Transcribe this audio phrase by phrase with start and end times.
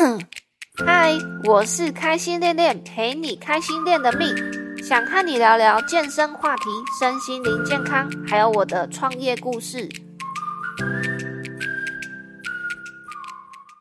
[0.86, 1.12] 嗨，
[1.44, 4.34] 我是开心练练，陪你开心练的命，
[4.82, 6.64] 想和你聊聊健身话题、
[6.98, 9.90] 身心灵健康，还有我的创业故事。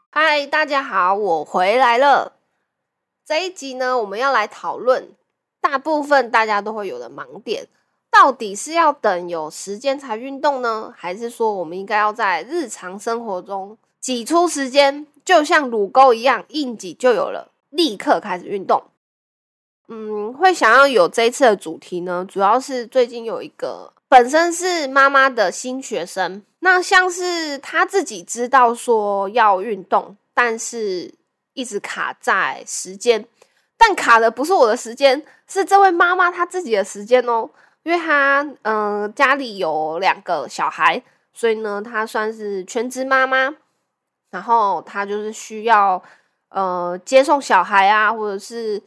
[0.09, 2.33] 嗨，大家好，我回来了。
[3.25, 5.11] 这一集呢，我们要来讨论
[5.61, 7.67] 大部分大家都会有的盲点，
[8.11, 15.07] 到底是要等有时间才运动呢，还是说我们应该要在日常生活中挤出时间？
[15.29, 18.81] 就像乳沟一样，硬挤就有了，立刻开始运动。
[19.87, 31.13] 嗯，会想要有这一次的主题呢，主要是最近有一个本身是妈妈的新学生，那像是他自己知道说要运动，但是
[31.53, 33.23] 一直卡在时间，
[33.77, 37.47] 但卡的不是我的时间，是这位妈妈她自己的时间哦，
[37.83, 43.55] 因为她嗯家里有两个小孩，所以呢，她算是全职妈妈。
[44.29, 46.01] 然后他就是需要
[46.49, 48.81] 呃接送小孩啊，或者是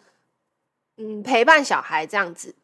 [0.96, 2.54] 嗯陪伴小孩这样子。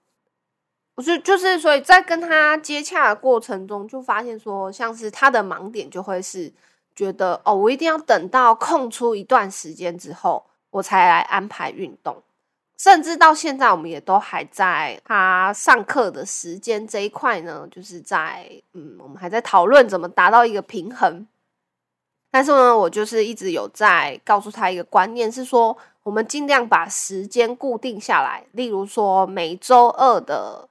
[0.95, 6.53] 我是就是所以在跟他接洽的过程中，就发现说，像是他的盲点就会是
[6.95, 12.21] 觉得哦，我一定要等到空出一段时间之后，我才来安排运动。
[12.77, 21.27] 甚至到现在，我们也都还在他上课的时间这一块呢，就是在嗯，我们还在讨论怎么达到一个平衡。
[22.39, 28.45] 但是呢，我就是一直有在告诉他一个观念，是说我们尽量把时间固定下来。
[28.53, 30.69] 例如说，每周二的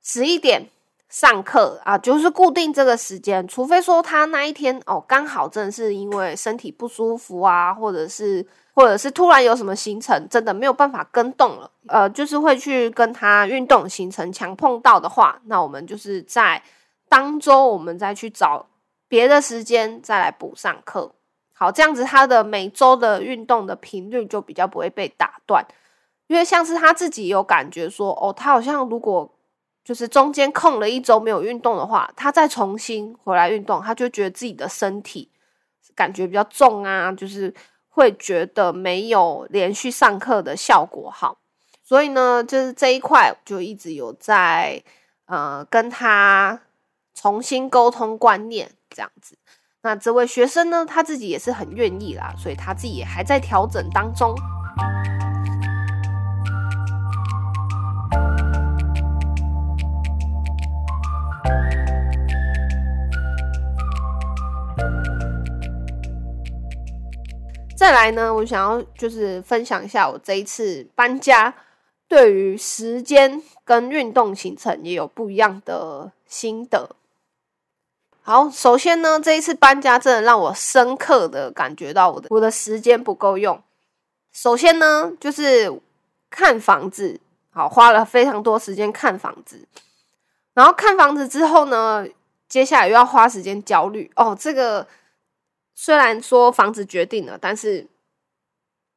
[0.00, 0.68] 十一点
[1.08, 3.48] 上课啊，就是固定这个时间。
[3.48, 16.62] 除非说他那一天哦，刚好真的是因为身体不舒服啊，或者是或者是突然有什么行程，真的没有办法跟动了，呃，就是会去跟他运动行程强碰到的话，那我们就是在
[17.08, 18.64] 当周我们再去找。
[19.12, 21.12] 别的时间再来补上课，
[21.52, 25.62] 好，这样子他的每周的运动的频率就比较不会被打断，
[26.28, 29.30] 因为像是他自己有感觉说，哦，他好像如果
[29.84, 35.30] 就是中间空了一周没有运动的话，他再重新回来运动，他就觉得自己的身体
[35.94, 37.52] 感觉比较重啊，就是
[37.90, 41.36] 会觉得没有连续上课的效果好，
[41.84, 44.82] 所以呢，就是这一块就一直有在
[45.26, 46.58] 呃跟他
[47.14, 48.70] 重新沟通观念。
[48.94, 49.38] 这样子，
[49.80, 54.34] 那这位学生呢，他自己也是很愿意啦，所以他自己也还在调整当中。
[67.74, 71.52] 再来呢，我想要就是分享一下我这一次搬家，
[72.06, 76.94] 对于时间跟运动行程也有不一样的心得。
[78.24, 83.60] 好，首先呢，这一次搬家真的让我深刻的感觉到我的我的时间不够用。
[84.32, 85.80] 首先呢，就是
[86.30, 89.66] 看房子，好花了非常多时间看房子，
[90.54, 92.06] 然后看房子之后呢，
[92.48, 94.36] 接下来又要花时间焦虑哦。
[94.38, 94.86] 这个
[95.74, 97.88] 虽然说房子决定了，但是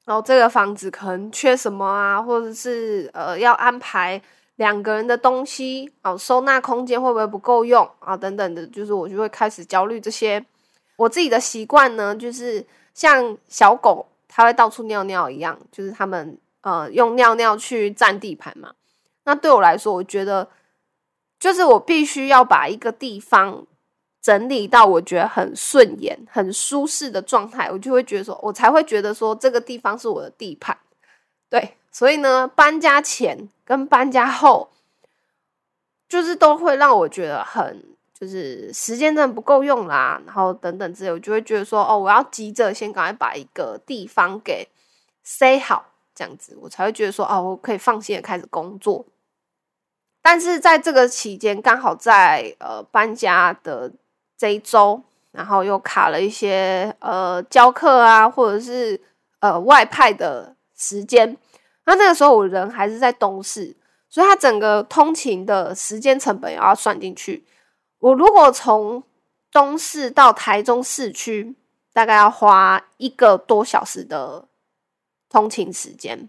[0.05, 4.21] 然后这个房子可能缺什么啊，或者是呃要安排。
[4.57, 8.16] 两个人的东西哦，收纳空间会不会不够用啊？
[8.16, 10.45] 等等的，就是我就会开始焦虑这些。
[10.97, 18.73] 我自己的习惯呢，就是像小狗，它会到处尿尿一样，就是他们呃用尿尿去占地盘嘛。
[19.25, 20.47] 那对我来说，我觉得
[21.37, 23.67] 就是我必须要把一个地方
[24.22, 30.77] 整理到我觉得很顺眼、很舒适的状态，我就会觉得说，我才会觉得说这个地方是我的地盘。
[31.49, 33.47] 对，所以呢，搬家前。
[33.67, 34.69] 跟搬家后，
[36.07, 37.83] 就是都会让我觉得很，
[38.13, 44.69] 就是时间真的不够用啦，然后等等之类，我就会觉得说，哦，我要急着先赶快把一个地方给
[45.23, 49.03] 塞好，这样子我才会觉得说，哦，我可以放心的开始工作。
[50.22, 53.91] 但是在这个期间，刚好在呃搬家的
[54.38, 55.01] 这一周，
[55.31, 59.02] 然后又卡了一些呃教课啊，或者是
[59.40, 61.35] 呃外派的时间。
[61.85, 63.76] 那那个时候我人还是在东市，
[64.09, 67.46] 所以他整个通勤的时间成本也要算进去。
[67.99, 69.03] 我如果从
[69.52, 71.55] 东市到台中市区，
[71.93, 74.47] 大概要花一个多小时的
[75.29, 76.28] 通勤时间。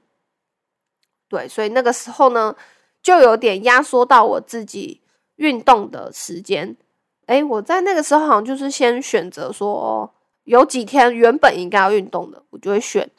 [1.29, 2.55] 对，所以那个时候呢，
[3.03, 5.01] 就有点压缩到我自己
[5.37, 6.77] 运动的时间。
[7.27, 10.15] 诶，我在那个时候好像就是先选择说，
[10.45, 13.11] 有几天原本应该要运动的，我就会选。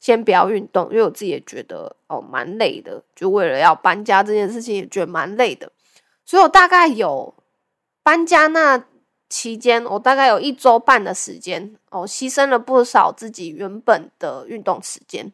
[0.00, 5.70] 先不要运动，因为我自己也觉得哦蛮累的，就为了要搬家这件事情也觉得蛮累的，
[6.24, 7.34] 所以我大概有
[8.02, 8.82] 搬家那
[9.28, 15.32] 期间，我大概有一周半的时间哦，牺牲了不少自己原本的运动时间。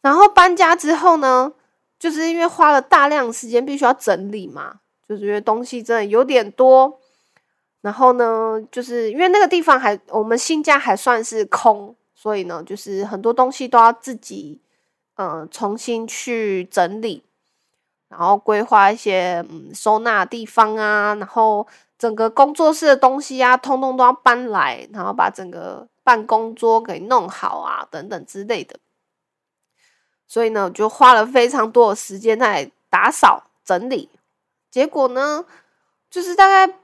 [0.00, 1.52] 然后搬家之后呢，
[1.98, 7.00] 就是因为花了大量时间，必须要整理嘛，就觉得东西真的有点多。
[7.80, 11.94] 然后呢，就是因为那个地方还我们新家还算是空，
[12.26, 14.60] 所以呢，就是很多东西都要自己
[15.14, 17.22] 嗯重新去整理，
[18.08, 21.64] 然后规划一些嗯收纳地方啊，然后
[21.96, 28.76] 整个工作室的东西啊，通通都要搬来，然后把整个办公桌给弄好啊，等等之类的。
[30.26, 34.10] 所以呢，就花了非常多的时间在打扫整理，
[34.68, 35.44] 结果呢，
[36.10, 36.74] 就是大概。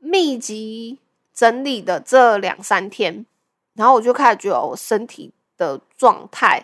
[0.00, 1.00] 密集
[1.34, 3.26] 整理的这两三天，
[3.78, 6.60] 然后我就开始觉得我身体的状态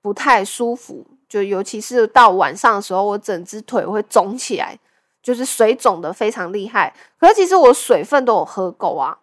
[0.00, 4.78] 不太舒服，就尤其是到晚上的时候，我整只腿会肿起来，
[5.22, 6.94] 就是水肿的非常厉害。
[7.20, 9.18] 可是其实我水分都有喝够啊，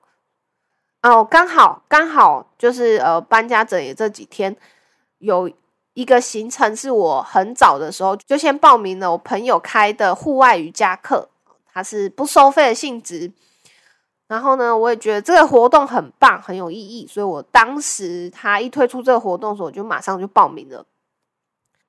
[1.01, 4.55] 哦，刚好刚好就是呃搬家整理这几天
[5.17, 5.49] 有
[5.95, 11.29] 一个行程，是我很早的时候就先报名了我朋友开的户外瑜伽课。
[11.75, 13.31] 它是不收费的性质，
[14.27, 20.85] 然后呢，我也觉得这个活动很棒，很有意义，所以我当时他一推出这个活动的时候，我就马上就报名了。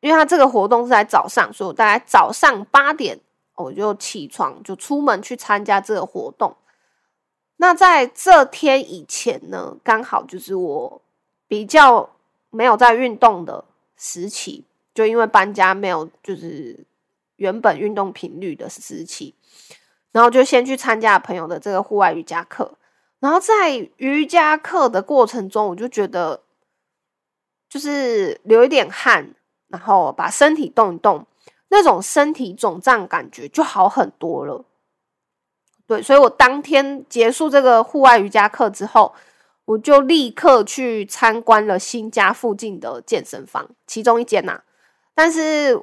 [0.00, 3.18] 因为他这个活动是在早上，所以我大概早上八点
[3.54, 6.56] 我就起床，就出门去参加这个活动。
[7.56, 11.02] 那在这天以前呢，刚好就是我
[11.48, 12.10] 比较
[12.50, 13.64] 没有在运动的
[13.96, 16.84] 时期，就因为搬家没有就是。
[17.36, 19.34] 原本运动频率的时期，
[20.14, 22.78] 然后就先去参加朋友的这个户外瑜伽课，
[23.18, 26.40] 然后在瑜伽课的过程中，我就觉得
[27.68, 29.34] 就是流一点汗，
[29.66, 31.26] 然后把身体动一动，
[31.70, 34.64] 那种身体肿胀感觉就好很多了。
[35.88, 39.12] 对，所以我当天结束这个户外瑜伽课之后，
[39.64, 44.62] 我就立刻去参观了新家附近的健身房，其中一间呐，
[45.12, 45.82] 但是。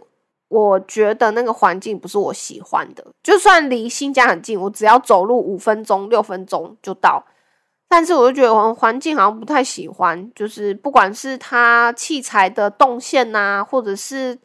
[0.51, 7.24] 我觉得那个环境不是我喜欢的，就算离新家很近，我只要走路五分钟、六分钟就到。
[7.88, 14.38] 但是我就觉得环境好像不太喜欢，就是不管是它器材的动线呐，或者是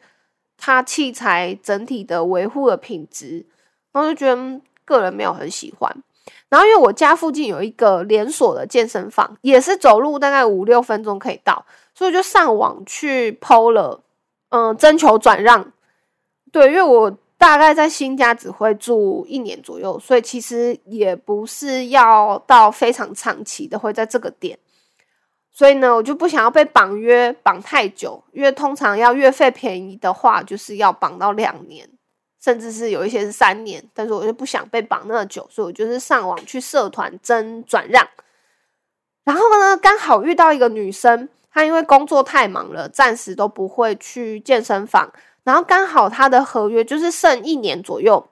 [0.56, 3.44] 它器材整体的维护的品质，
[3.90, 5.92] 然后就觉得个人没有很喜欢。
[6.48, 14.02] 然后因为我家附近有一个连锁的健身房，也是走路大概五六分钟可以到，所以就上网去剖了，
[14.50, 15.72] 嗯，征求转让。
[16.56, 24.58] 对，因为我大概在新家只会住一年左右，所以其实也不是要到非常长期的会在这个点，
[25.52, 31.86] 所以呢，我就不想要被绑约绑太久，因为通常要月费便宜的话，就是要绑到两年，
[32.42, 38.08] 甚至是有一些是三年，但是我就不想被绑那么久，所以我就是上网去社团争转让，
[39.24, 45.12] 然后呢，刚好遇到一个女生，她因为工作太忙了，暂时都不会去健身房。
[45.46, 48.26] 然后刚好他的合约就是剩一年左右，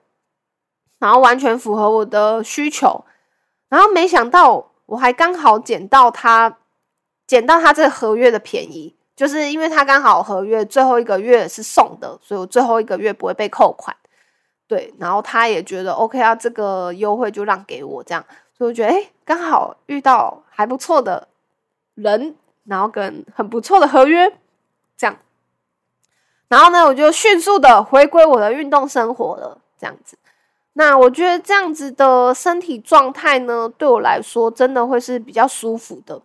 [0.99, 3.05] 然后完全符合我的需求，
[3.69, 6.57] 然后没想到我还刚好捡到他
[7.25, 13.95] 捡到他这个合约的便宜，就是因为他刚好合约最后一个月是送的，所以我最后一个月不会被扣款。
[14.67, 18.25] 对，然后他也觉得 OK 啊，这个优惠就让给我这样，
[18.57, 21.29] 所以我觉得哎，刚好遇到还不错的
[21.93, 22.35] 人，
[22.65, 24.37] 然后跟很不错的合约，
[24.97, 25.15] 这样。
[26.47, 30.17] 然后呢，我就迅速的回归我的运动生活了，这样子。
[30.73, 36.21] 那我觉得这样子的身体状态呢，对我来说真的会是比较舒服的，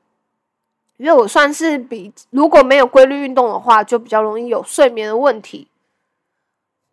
[0.97, 5.69] 因为我算是比如果没有规律运动的话，就比较容易有睡眠的问题。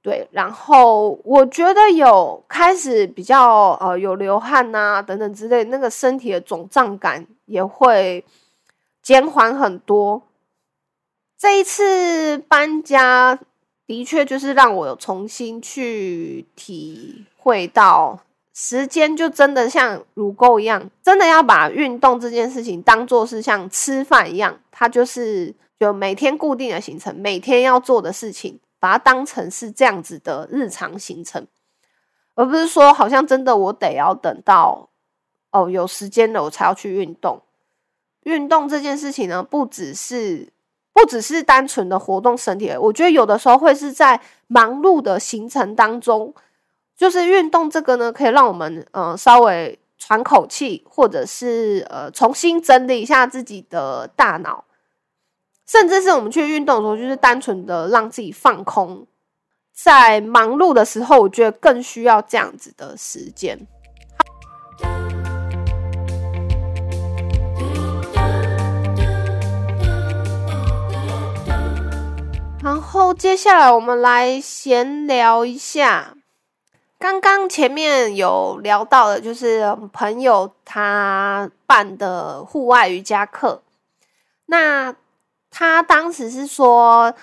[0.03, 8.23] 对，然后我觉得有开始比较呃有流汗呐等等之类，那个身体的肿胀感也会
[9.01, 10.21] 减缓很多。
[11.37, 13.39] 这一次搬家
[13.85, 18.19] 的确就是让我有重新去体会到，
[18.55, 31.45] 时间就真的像乳沟一样，真的要把运动这件事情当做是像吃饭一样，它就是就每天固定的行程，每天要做的事情，把它当成是这样子的日常行程，
[32.33, 34.89] 而不是说好像真的我得要等到
[35.51, 37.43] 哦有时间了我才要去运动。
[38.23, 40.51] 运动这件事情呢，不只是。
[40.97, 46.33] 不只是单纯的活动身体，我觉得有的时候会是在忙碌的行程当中，
[46.95, 54.65] 就是运动这个呢，可以让我们呃稍微喘口气，或者是呃重新整理一下自己的大脑，
[55.67, 59.05] 甚至是我们去运动的时候，就是单纯的让自己放空。
[59.71, 63.67] 在忙碌的时候，我觉得更需要这样子的时间。
[73.13, 76.15] 接下来我们来闲聊一下，
[76.99, 83.61] 刚刚前面有聊到的，就是朋友他办的户外瑜伽课。
[84.45, 84.95] 那
[85.49, 87.13] 他当时是说，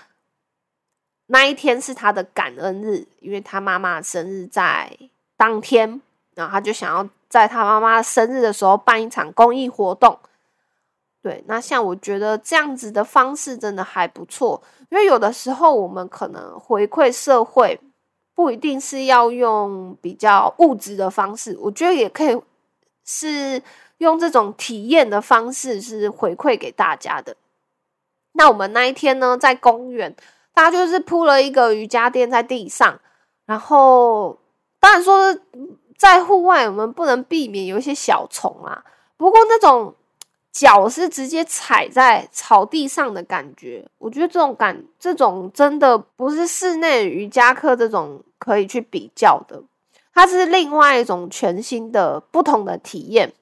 [1.26, 4.90] 那一天是他的感恩日，因为他妈妈生日在
[5.36, 6.00] 当天，
[6.34, 10.18] 然后他就想要在他妈妈生日的时候办一场公益活动。
[11.24, 17.80] 对，那像我觉得这样子的方式真的还不错，因为有的时候我们可能回馈社会，
[18.34, 22.38] 不一定是要用比较物质的方式，我觉得也可以
[23.06, 23.62] 是
[23.96, 27.34] 用这种体验的方式，是回馈给大家的。
[28.32, 30.14] 那我们那一天呢，在公园，
[30.52, 33.00] 大家就是铺了一个瑜伽垫在地上，
[33.46, 34.38] 然后
[34.78, 35.34] 当然说
[35.96, 38.84] 在户外，我们不能避免有一些小虫啊，
[39.16, 39.94] 不过那种。
[40.54, 49.60] 脚是直接踩在草地上的感觉，我觉得这种感，这种真的不是室内瑜伽课这种可以去比较的，
[50.14, 53.32] 它是另外一种全新的、不同的体验。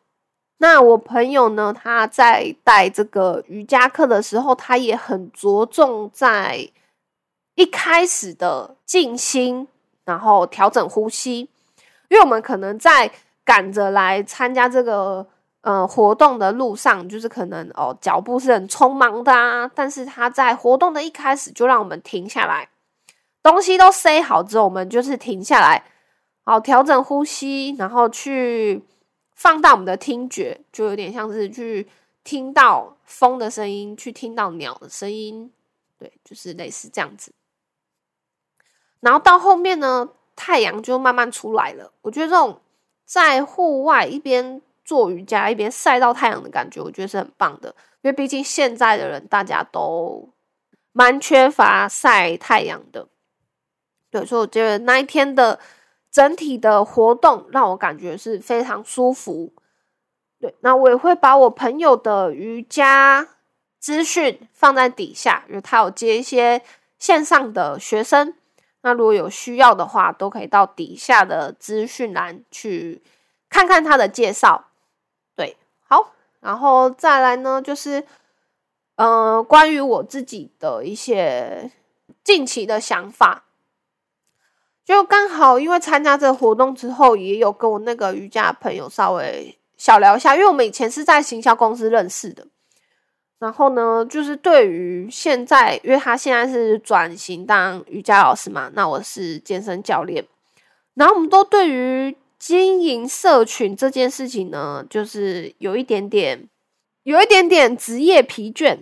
[0.56, 6.66] 那我朋友呢，他在带这个瑜伽课的时候，他也很着重在
[7.56, 9.68] 一开始的静心，
[10.06, 11.40] 然后调整呼吸，
[12.08, 13.10] 因为我们可能在
[13.44, 15.26] 赶着来参加这个。
[15.62, 19.70] 呃，活动的路上就是可能哦，脚步是很匆忙的啊。
[19.72, 22.68] 但是他在活动的一开始就让我们停下来，
[23.44, 25.84] 东西都塞好之后，我们就是停下来，
[26.42, 28.82] 好调整呼吸，然后去
[29.36, 31.86] 放大我们的听觉，就有点像是去
[32.24, 35.52] 听到风的声音，去听到鸟的声音，
[35.96, 37.32] 对，就是类似这样子。
[38.98, 41.92] 然后到后面呢，太阳就慢慢出来了。
[42.02, 42.60] 我觉得这种
[43.04, 44.60] 在户外一边。
[44.84, 47.74] 做瑜伽一边晒到太阳的感觉，我觉得是很棒的。
[48.02, 50.28] 因为毕竟现在的人大家都
[50.92, 53.08] 蛮缺乏晒太阳的。
[54.10, 55.58] 对，所以我觉得那一天的
[56.10, 59.52] 整体的活动让我感觉是非常舒服。
[60.40, 63.28] 对，那我也会把我朋友的瑜伽
[63.78, 66.60] 资讯放在底下，因为他有接一些
[66.98, 68.34] 线上的学生。
[68.82, 73.00] 那如果有需要的话，都可以到底下的资讯栏去
[73.48, 74.71] 看看他的介绍。
[76.42, 78.04] 然后再来呢，就是，
[78.96, 81.70] 呃，关于我自己的一些
[82.24, 83.44] 近期的想法，
[84.84, 92.44] 就刚好因为参加这个活动之后，也有跟我那个瑜伽朋友稍微小聊一下，因为我们以前是在行销公司认识的，
[93.38, 100.26] 然后呢，就是对于现在，因为他现在是转型当瑜伽老师嘛，那我是健身教练，
[100.94, 102.16] 然后我们都对于。
[102.42, 106.48] 经营社群这件事情呢，就是有一点点，
[107.04, 108.80] 有一点点职业疲倦。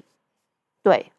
[0.82, 1.12] 对，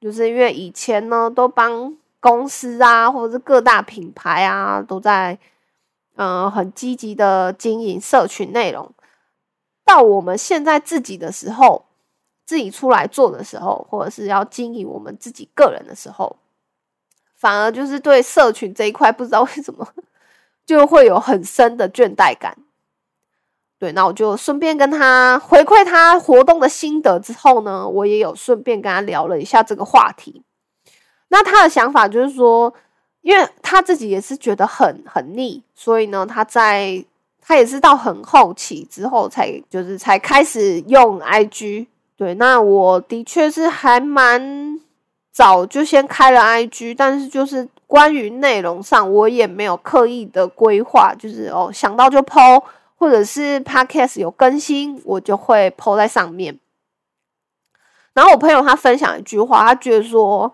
[0.00, 5.36] 就是因为以前呢，都帮公司啊，或者是各大品牌啊，都在
[6.14, 8.88] 嗯很积极的经营社群内容。
[9.84, 11.86] 到我们现在自己的时候，
[12.46, 16.36] 自己出来做的时候，或者是要经营我们自己个人的时候，
[17.34, 19.92] 反而就是对社群这一块，不知道为什么。
[20.66, 22.56] 就会有很深的倦怠感，
[23.78, 30.42] 对，那我就顺便跟他回馈他活动的心得之后呢，我也有顺便跟他聊了一下这个话题。
[31.28, 32.72] 那他的想法就是说，
[33.20, 37.04] 因为他自己也是觉得很很腻，所以呢，他在
[37.42, 41.88] 他也是到很后期之后才就是才开始用 IG。
[42.16, 44.80] 对，那我的确是还蛮
[45.30, 47.68] 早就先开了 IG，但是就是。
[47.94, 52.60] 关于内容上，我也没有刻意的规划，就是哦想到就抛，
[52.96, 56.58] 或者是 podcast 有更新，我就会抛在上面。
[58.12, 60.52] 然后我朋友他分享一句话，他觉得说，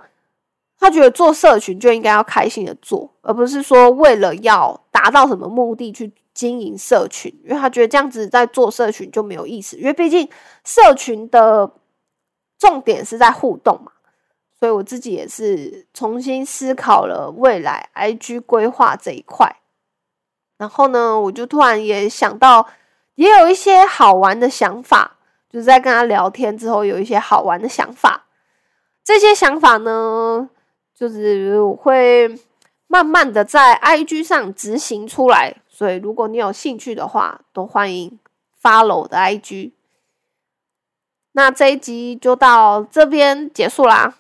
[0.79, 10.29] 他觉得做社群就应该要开心的做，而不是说为了要达到什么目的去经营社群，因为他觉得这样子在做社群就没有意思，因为毕竟
[10.63, 11.71] 社群的
[12.59, 13.93] 重点是在互动嘛。
[14.61, 19.57] 所以我自己也是重新思考了未来 IG 规划这一块，
[20.59, 22.69] 然后呢，我就突然也想到，
[23.15, 25.17] 也有一些好玩的想法，
[25.49, 28.27] 就是在跟他聊天之后，有一些好玩的想法。
[29.03, 30.51] 这些想法呢，
[30.95, 32.39] 就是我会
[32.87, 35.57] 慢慢的在 IG 上执行出来。
[35.67, 38.19] 所以如果你有兴趣的话，都欢迎
[38.61, 39.73] follow 我的 IG。
[41.33, 44.17] 那这一集就到这边结束啦。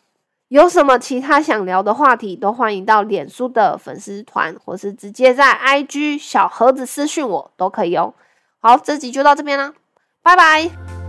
[0.50, 8.14] 有什么其他想聊的话题，都欢迎到脸书的粉丝团，或是直接在 IG 小盒子私讯我都可以哦。
[8.58, 9.72] 好，这集就到这边啦，
[10.24, 10.99] 拜拜。